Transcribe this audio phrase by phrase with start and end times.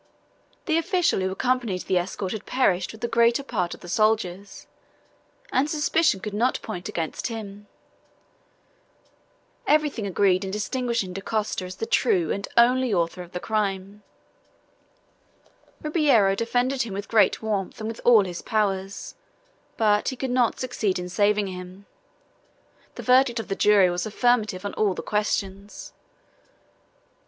[0.65, 4.65] The official who accompanied the escort had perished with the greater part of the soldiers,
[5.51, 7.67] and suspicion could not point against him.
[9.67, 14.01] Everything agreed in distinguishing Dacosta as the true and only author of the crime.
[15.83, 19.13] Ribeiro defended him with great warmth and with all his powers,
[19.77, 21.85] but he could not succeed in saving him.
[22.95, 25.93] The verdict of the jury was affirmative on all the questions.